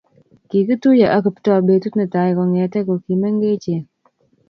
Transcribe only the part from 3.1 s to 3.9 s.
mengechen